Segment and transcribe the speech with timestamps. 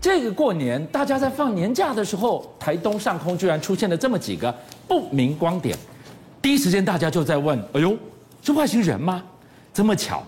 [0.00, 4.54] 这个过年大家在放年假的时候，台东上空居然出现了这么几个
[4.88, 5.76] 不明光点，
[6.40, 7.94] 第一时间大家就在问：哎呦，
[8.42, 9.22] 是外星人吗？
[9.74, 10.24] 这么巧，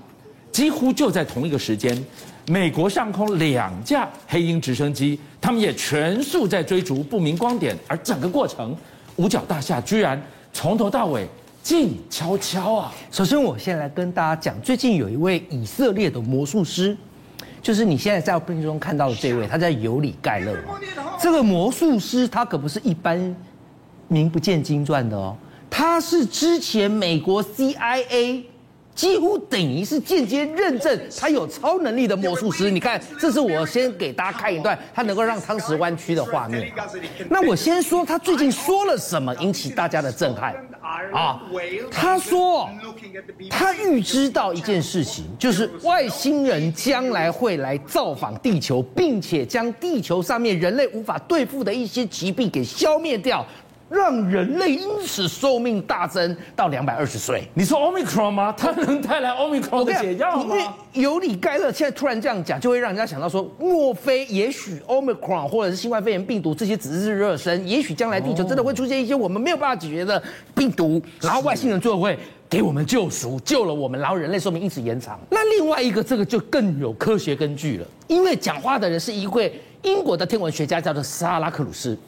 [0.51, 2.05] 几乎就在同一个时间，
[2.47, 8.77] 美国上空两架黑鹰直升机，他们也全速在追逐不明光点，而整个过程，
[9.17, 11.27] 五角大厦居然从头到尾。
[11.63, 12.93] 静悄悄啊！
[13.13, 16.97] 首先，我先来跟大家讲，最近有一位以色列的魔术师，
[17.63, 20.55] 就是你现在在片中看到的这位，他叫尤里盖勒。
[21.19, 23.35] 这个魔术师他可不是一般
[24.09, 25.37] 名不见经传的哦，
[25.71, 28.43] 他是之前美国 CIA。
[28.95, 32.71] 几乎等于是间接认证他有超能力的魔术师。
[32.71, 36.71] 你看，这是我先给大家看一段他能够让汤匙弯曲的画面。
[37.31, 40.55] 那我先说他最近说了什么引起大家的震撼
[41.13, 41.41] 啊？
[41.91, 42.69] 他说
[43.49, 53.45] 他预知到一件事情，就是外星人将来会来造访地球，并且将地球上面人类无法对付的一些疾病给消灭掉。
[53.93, 57.45] 让人类因此寿命大增到两百二十岁。
[57.53, 58.55] 你说 Omicron 吗？
[58.57, 60.45] 它能带来 Omicron 的解药吗？
[60.45, 67.69] 因为尤里盖勒现在突然这样讲，就会让人家想到说，莫非也许 Omicron 或者是新冠肺炎病毒这些只是热身？
[67.69, 70.23] 也许将来地球真的会出现一些我们没有办法解决的
[70.55, 75.19] 病毒，然后外星人最后会给我们救赎，救了我们，然后人类寿命因此延长。
[75.29, 81.99] 那另外一个，这个就更有科学根据了，因为讲话的人是一位英国的天文学家，叫做萨拉克鲁斯。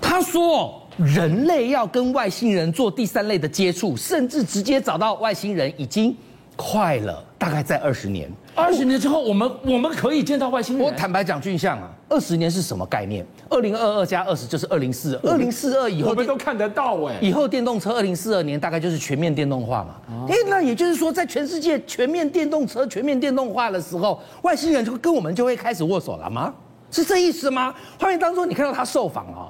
[0.00, 6.14] 他说，人类要跟外星人做第三类的接触，甚至直接找到外星人，已经
[6.56, 8.30] 快了，大概在二十年。
[8.54, 10.86] 二十年之后，我们我们可以见到外星人。
[10.86, 13.26] 我坦白讲，俊相啊，二十年是什么概念？
[13.48, 17.16] 二零二二加二十就是二零四二，二零四二以后我们都看得到哎。
[17.22, 20.26] 以后电动车二零四二年大概就是全面电动化嘛。
[20.28, 26.52] 哎，那也就是说，在全世界全面电动车全面电动化的时候，外星人就跟我们就会开始握手了吗？
[26.90, 27.74] 是这意思吗？
[27.98, 29.48] 画面当中你看到他受访啊，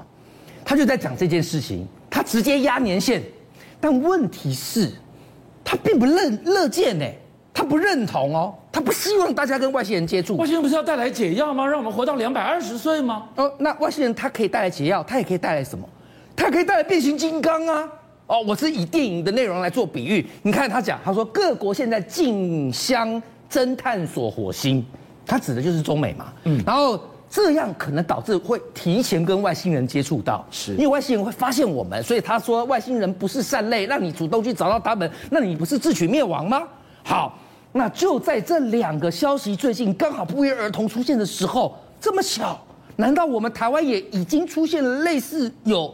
[0.65, 3.21] 他就在讲这件事情，他直接压年限，
[3.81, 4.91] 但问题是，
[5.65, 7.05] 他并不乐乐见呢，
[7.53, 10.37] 他不认同哦，他不希望大家跟外星人接触。
[10.37, 11.67] 外星人不是要带来解药吗？
[11.67, 13.29] 让我们活到两百二十岁吗？
[13.37, 15.89] 哦，那外星人他可以带来解药，他也可以带来什么？
[16.37, 17.89] 他可以带来变形金刚啊！
[18.29, 24.85] 哦，我是以电影的内容来做比喻，你看他讲，他说各国现在竞相侦探索火星，
[25.27, 26.99] 他指的就是中美嘛，嗯，然后。
[27.35, 36.63] 这样可能导致会提前跟外星人接触到，是因为外星人会发现我们，所以他说外星人不是善类，让你主动去找到他们，那你不是自取灭亡吗？
[37.03, 37.39] 好，
[37.73, 42.61] 那就在这两个消息最近刚好不约而同出现的时候，这么巧，
[42.97, 45.91] 难道我们台湾也已经出现了类似有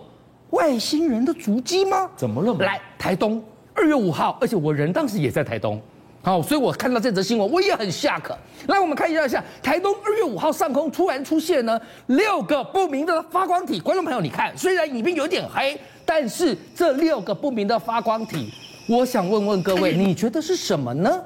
[0.50, 2.10] 外星人的足迹吗？
[2.16, 2.52] 怎么了？
[2.54, 3.40] 来，台东
[3.74, 5.80] 二月五号，而且我人当时也在台东。
[6.20, 8.36] 好，所以我看到这则新闻，我也很吓客。
[8.66, 13.80] 来，我们看一下一下，台东二月五号上空突然出现呢六个不明的发光体。
[13.80, 18.52] 观众朋友，你看，虽然影片有点黑，但是这六个不明的发光体，
[18.88, 21.20] 我想问问各位，你觉得是什么呢？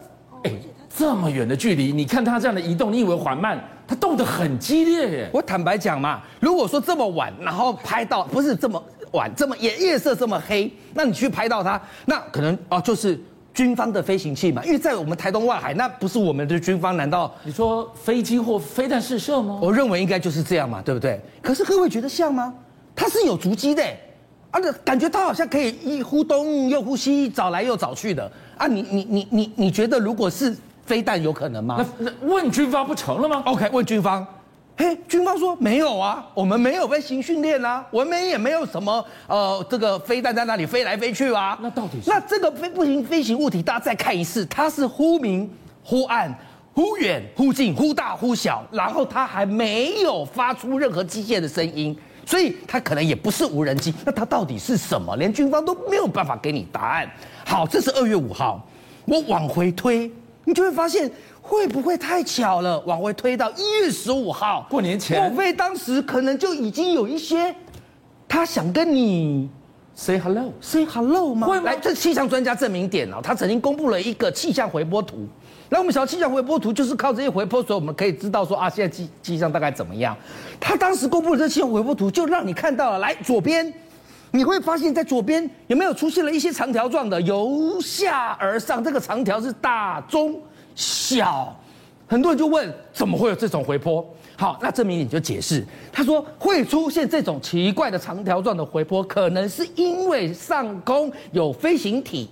[0.45, 0.53] 哎，
[0.95, 3.59] 这么远的距离，你看它这样的移动，你以为缓慢？
[3.89, 5.31] 它动得很激烈耶。
[5.33, 8.81] 我坦白讲嘛，如果说这么晚，然后拍到不是这么
[9.13, 13.19] 晚，这么夜夜色这么黑，那你去拍到它，那可能哦就是。
[13.55, 16.97] 军方的飞行器嘛，因为在我们台东外海，那不是我们的军方？
[16.97, 19.59] 难道你说飞机或飞弹试射吗？
[19.61, 21.21] 我认为应该就是这样嘛，对不对？
[21.43, 22.53] 可是各位觉得像吗？
[22.97, 23.83] 它是有足迹的，
[24.51, 28.67] 啊，感觉它好像可以一呼东又呼西，找来又找去的啊！
[28.67, 31.85] 你你你你你觉得如果是飞弹有可能吗？
[31.99, 34.27] 那那问军方不成了吗？OK，问军方。
[34.83, 41.57] 嘿，军方说没有啊，我们没有飞行训练啊，我们也没有什么呃，这个飞弹在那里飞来飞去啊。
[41.63, 42.11] 那到底是？
[42.11, 45.49] 那这个飞不行飞行物体，大家再看一次，它是忽明
[45.85, 46.37] 忽暗、
[46.75, 53.95] 忽远忽近、忽大忽小，然后它还没有发出任何机械的声音，所以它可能也不是无人机。
[54.05, 55.15] 那它到底是什么？
[55.15, 57.09] 连军方都没有办法给你答案。
[57.47, 58.61] 好，这是二月五号，
[59.05, 60.11] 我往回推，
[60.45, 61.11] 你就会发现。
[61.45, 62.79] 会不会太巧了？
[62.87, 67.53] 往回推到一月十五号，过年前，莫非当时可能就已经有一些
[68.29, 69.51] 他想跟你
[69.93, 71.49] say hello，say hello 吗？
[71.49, 71.65] 会吗？
[71.65, 75.27] 来，这气象专家证明点哦，他曾经公布了一个气象回波图。
[75.69, 80.17] 那我们晓得气象回波图就是靠这些回波，所以我们可以知道说啊，现在气气象大概怎么样。
[80.61, 83.01] 他当时公布的这气象回波图，就让你看到了。
[83.01, 83.71] 来，左边
[84.35, 90.41] 你会发现在左边有没有出现了一些长条状的，由下而上，这个长条是大中。
[90.75, 91.55] 小，
[92.07, 94.03] 很多人就问怎么会有这种回波？
[94.39, 95.63] 好，那郑明你就解释，
[95.93, 102.31] 他说会出现这种奇怪的长条状的回波，可能是因为上空有飞行体。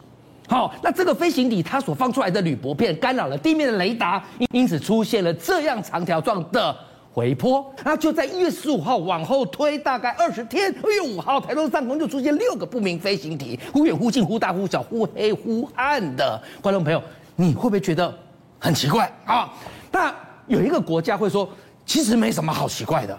[0.48, 6.74] 好，那这个飞行体它所放出来的铝箔片干扰了地面的雷达，因此出现了这样长条状的
[7.12, 16.40] 回坡，那就在一月十五号往后推大概二十天，二月五号台东上空就出现六个不明飞行体，忽远忽近，忽大忽小，忽黑忽暗的。
[16.60, 17.02] 观众朋友，
[17.36, 18.16] 你会不会觉得
[18.58, 19.52] 很奇怪啊？
[19.90, 20.14] 那
[20.46, 21.48] 有一个国家会说，
[21.84, 23.18] 其实没什么好奇怪的，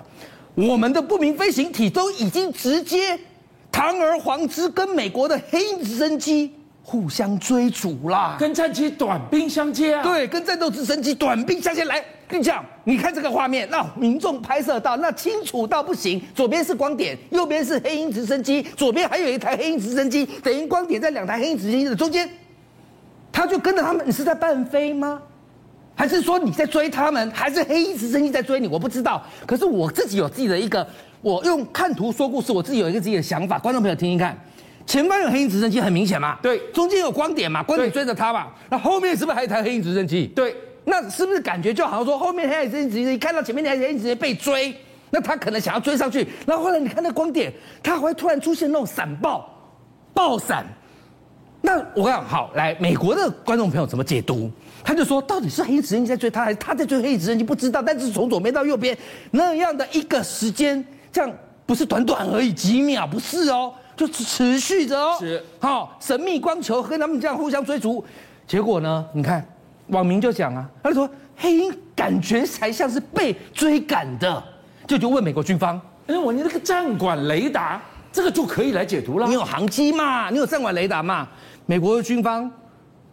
[0.55, 3.19] 我们的不明飞行体都已经直接
[3.71, 6.53] 堂而皇之跟美国的黑鹰直升机。
[6.83, 10.01] 互相追逐啦，跟战机短兵相接啊！
[10.01, 11.85] 对，跟战斗直升机短兵相接。
[11.85, 12.03] 来，跟
[12.37, 16.21] 你讲，你看这个画面，让民众拍摄到，那清楚到不行。
[16.35, 22.29] 左边是光点，右边是黑鹰直升机，左边还有一台黑鹰直升机，等于光点在两台黑鹰直升机的中间。
[23.31, 25.21] 他就跟着他们，你是在半飞吗？
[25.95, 27.31] 还是说你在追他们？
[27.31, 28.67] 还是黑鹰直升机在追你？
[28.67, 29.23] 我不知道。
[29.45, 30.85] 可是我自己有自己的一个，
[31.21, 33.57] 我用看图说故事，我自己有一个自己的想法。
[33.59, 34.37] 观众朋友听听看。
[34.87, 36.37] 前方有黑鹰直升机，很明显嘛？
[36.41, 37.61] 对，中间有光点嘛？
[37.61, 38.47] 光点追着他嘛？
[38.69, 40.25] 那后面是不是还有一台黑鹰直升机？
[40.35, 40.55] 对，
[40.85, 44.75] 那是不是感觉就好像说后面黑鹰直升机看到前面黑鹰直接被追，
[45.09, 47.51] 那他可能想要追上去，然后后来你看那光点，
[47.83, 49.47] 它会突然出现那种闪爆、
[50.13, 50.65] 爆闪。
[51.61, 54.49] 那我讲好，来美国的观众朋友怎么解读？
[54.83, 57.43] 他就说，到底是黑衣直升机在追他，还是他在追黑衣直升机？
[57.43, 58.97] 不知道，但是从左边到右边
[59.29, 61.31] 那样的一个时间，这样
[61.65, 63.71] 不是短短而已，几秒不是哦。
[63.93, 68.03] 就持续着哦，是好神秘光球跟他们这样互相追逐，
[68.47, 69.05] 结果呢？
[69.13, 69.45] 你看
[69.91, 74.43] 网民就讲啊，他就说黑鹰感觉才像是被追赶的，
[74.85, 79.27] 就就问美国军方，哎，我你那个战管雷达，这个就可以来解读了。
[79.27, 80.29] 你有航机嘛？
[80.29, 81.27] 你有战管雷达嘛？
[81.65, 82.51] 美国的军方，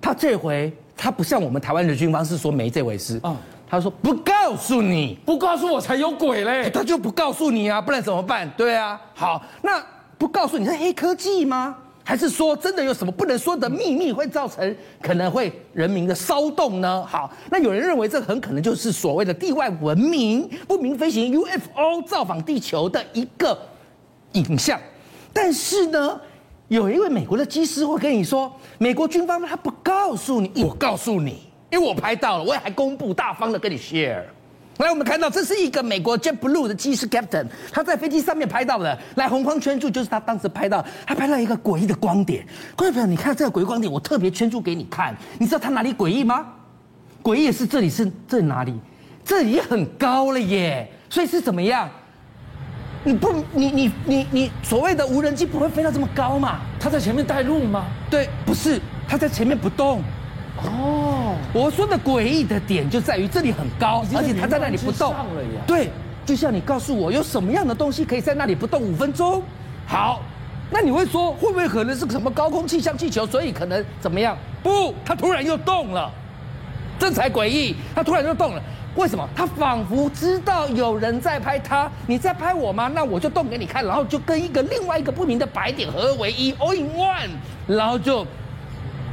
[0.01, 3.37] 他这回他不像我们台湾的军方是说没这回事啊，
[3.69, 8.51] 他说不告诉你，不告诉我才有鬼嘞，他就不告诉你啊，不然怎么办？
[8.57, 9.83] 对啊，好那。
[10.19, 11.77] 不告诉你是黑科技吗？
[12.09, 17.05] 还是说真的有什么不能说的秘密会造成可能会人民的骚动呢？
[17.07, 23.59] 好，那有人认为这很可能就是所谓的地外文明不明飞行 UFO 造访地球的一个
[24.33, 24.81] 影像。
[25.35, 26.19] 但是呢，
[26.69, 34.23] 有一位美国的机师会跟你说，美国军方他不告诉你，我告诉你，因为我拍到了，我也还公布大方的跟你 share。
[34.79, 38.97] 来，我们看到这是一个美国 JetBlue 的机师 Captain，他在飞机上面拍到的。
[39.17, 42.47] 来，红框圈住就是他当时拍到，他拍到一个诡异的光点。
[42.77, 45.17] 各位朋友，你看这个诡异光点，我特别圈住给你看。
[45.39, 46.47] 你知道它哪里诡异吗？
[47.23, 48.73] 诡异的是这里是这里哪里？
[49.25, 50.89] 这里很高了耶。
[51.11, 51.89] 所以是怎么样？
[53.03, 56.61] 你不，你你你你所谓的无人机不会飞到这么高嘛？
[56.79, 57.87] 他在前面带路吗？
[58.09, 60.03] 对，不是，他在前面不动。
[60.63, 61.18] 哦，
[61.53, 65.15] 我说的诡异的点就在于这里很高，而且它在那里不动。
[65.67, 65.91] 对，
[66.27, 69.43] 就像你告诉我有什么样的东西可以在那里不动五分钟。
[69.87, 70.21] 好，
[70.71, 74.37] 那你会说会不会可能是什么高空气象气球，所以可能怎么样？
[74.63, 76.11] 不，它突然又动了，
[76.99, 77.75] 这才诡异。
[77.95, 78.63] 它突然又动了，
[78.97, 79.27] 为什么？
[79.35, 82.91] 它仿佛知道有人在拍它，你在拍我吗？
[82.95, 87.31] 那我就动给你看，然后就跟一个另外一个不明的白点合二为一，all in one，
[87.67, 88.27] 然后就。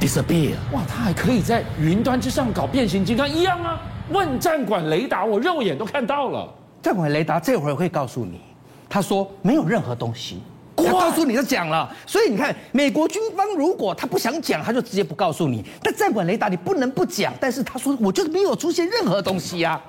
[0.00, 3.80] disappear，哇，它还可以在云端之上搞变形金刚一样啊！
[4.10, 6.48] 问战管雷达，我肉眼都看到了。
[6.82, 8.40] 战管雷达这会儿会告诉你，
[8.88, 10.40] 他说没有任何东西，
[10.76, 11.90] 他告诉你就讲了。
[12.06, 15.64] 所以你看，美国军方如果他不想讲，他就直接不告诉你。
[15.82, 19.82] 但战管雷达你不能不讲，但是他说我就是没有出现任何东西啊。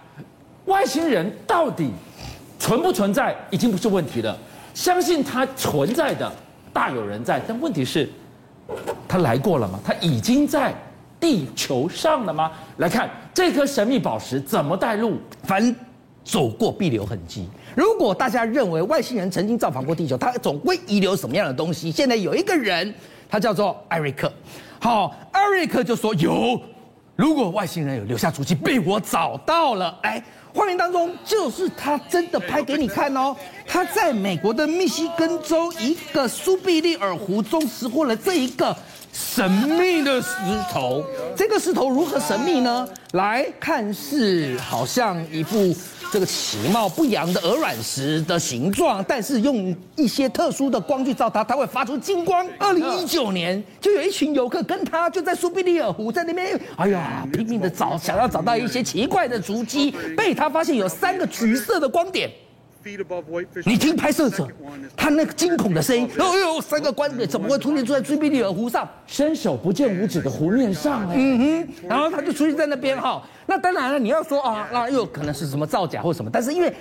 [0.65, 1.91] 外星人到底
[2.57, 4.35] 存不存在已经不是问题了，
[4.73, 6.31] 相信它存在的
[6.73, 8.09] 大有人在，但问题是。
[9.07, 9.79] 他来过了吗？
[9.83, 10.73] 他已经在
[11.19, 12.51] 地球上了吗？
[12.77, 15.17] 来看这颗神秘宝石怎么带路？
[15.43, 15.75] 凡
[16.23, 17.47] 走过必留痕迹。
[17.75, 21.91] 如果大家认为外星人曾经造访过地球，他总归遗留什么样的东西？
[21.91, 22.93] 现在有一个人，
[23.29, 24.31] 他叫做艾瑞克。
[24.79, 26.59] 好，艾瑞克就说有。
[27.17, 30.23] 如果外星人有留下足迹，被我找到了，哎。
[30.53, 33.35] 画面当中就是他真的拍给你看哦，
[33.67, 38.75] 他在美国的密西根州一个苏必利尔湖中拾获了这一个
[39.19, 40.29] 神秘的石
[40.71, 41.03] 头。
[41.35, 42.87] 这个石头如何神秘呢？
[43.13, 45.75] 来看是好像一副
[46.11, 52.45] 这个其貌不扬的鹅卵石的形状，但是用一些特殊的光去照它，它会发出金光。
[52.59, 62.29] 二零一九年就有一群游客跟他就在苏必利尔湖在那边，哎呀拼命的找，想要找到一些奇怪的足迹，被他发现有三个橘色的光点。
[63.65, 64.47] 你听拍摄者
[64.95, 71.07] 他那个惊恐的声音，哎呦，三个光点怎么会出现在苏必利尔湖上，伸手不见五指的湖面上？
[71.13, 73.21] 嗯哼，然后他就出现在那边哈。
[73.45, 76.29] 那当然了，你要说啊，那又可能是什么造假或什么？
[76.31, 76.73] 但是因为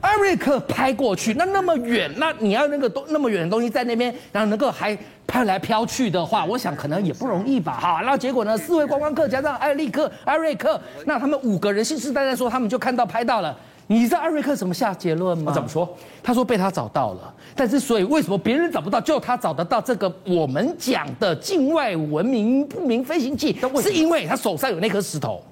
[0.00, 7.72] 艾瑞克拍过去，那那么远，那你要那个东那么远的东西在那边，然后能够还拍来飘去的话，我想可能也不容易吧。
[7.80, 8.56] 哈，那结果呢？
[8.56, 13.56] 四位观光客加上艾利克、艾瑞克，那他们五个人信誓旦旦说他们就看到拍到了。
[13.90, 15.50] 你知道艾瑞克怎么下结论吗？
[15.50, 15.88] 怎么说？
[16.22, 25.42] 他说被他找到了，但是所以为什么别人找不到，就他找得到这个我们讲的境外文明不明飞行器，是因为他手上有那颗石头，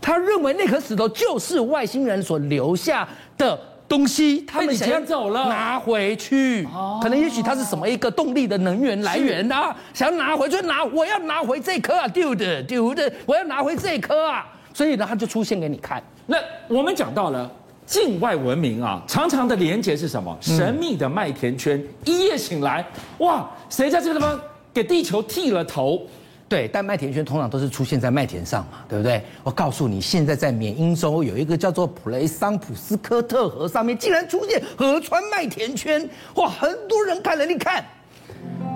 [0.00, 5.46] 他认为那颗石头就是外星人所留下的东西，他们想要走了。
[5.50, 6.66] 拿回去，
[7.02, 16.02] 可能也许它是什么一个动力的能源来源啊，想要拿回去拿，我要拿回这颗啊，丢的丢的，我要拿回这颗啊，所以呢，他就出现给你看。
[16.26, 16.38] 那
[16.68, 17.50] 我们讲到了
[17.86, 20.36] 境外文明啊，常常的连接是什么？
[20.40, 22.84] 神秘的麦田圈，一夜醒来，
[23.18, 24.40] 哇，谁在这个地方
[24.72, 26.02] 给地球剃了头？
[26.48, 29.22] 对，但麦田圈通常都是出现在麦田上嘛，对不对？
[29.42, 37.84] 我告诉你，现在在缅因州有一个叫做普雷桑普斯科特河上面，竟然出现河川麦田圈，哇，很多人看了，你看，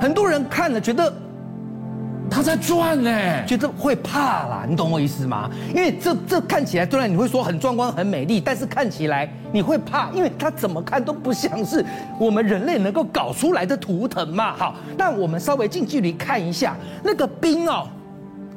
[0.01, 1.13] 很多人看了觉得。
[2.31, 5.51] 它在转呢，觉得会怕啦，你懂我意思吗？
[5.75, 11.85] 因为这这看起来，虽然你会说很壮观、很美丽，但是看起来你会怕，因为它怎么看都不像是
[12.19, 14.55] 我们人类能够搞出来的图腾嘛。
[14.57, 17.89] 好，那我们稍微近距离看一下那个冰哦。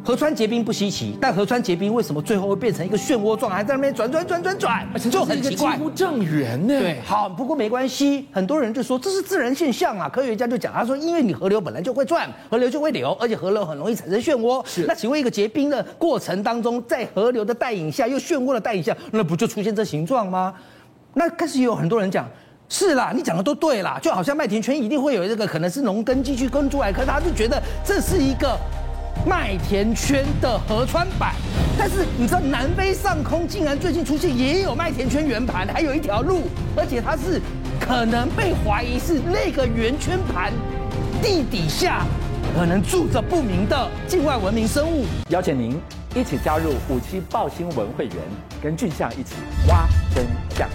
[0.04, 5.74] 河川结冰不稀奇，但河川结冰为什么最后会变成一个漩涡状，还在那边转转转转转，就很奇怪。
[5.74, 6.80] 几乎正圆呢。
[6.80, 10.10] 对，好，不过没关系，很多人就说这是自然现象啊。
[10.10, 14.66] 科学家就讲，他说因为你河流本来就会转，河流就会流，而且河流很容易产生漩涡。
[14.66, 14.86] 是。
[14.88, 20.52] 那请问一个结冰的过程当中，在河流的带引下，又漩涡的带引下，那不就出现这形状吗？
[21.14, 22.28] 那开始也有很多人讲，
[22.68, 28.58] 是啦，你讲的都对啦，就好像麦田圈一定会有这个可能是农耕机去耕出来，可是他就觉得这是一个。
[29.26, 31.36] 麦田圈的河川板，
[31.78, 36.44] 但是你知道南非上空竟然最近出现也有麦田圈圆盘，还有一条路，
[36.76, 37.40] 而且它是
[37.80, 40.52] 可能被怀疑是那个圆圈盘
[41.22, 42.06] 地底下
[42.56, 45.06] 可能住着不明的境外文明生物。
[45.30, 45.80] 邀请您
[46.16, 48.16] 一起加入五七爆新闻会员，
[48.62, 49.36] 跟俊相一起
[49.68, 50.26] 挖真
[50.58, 50.68] 相。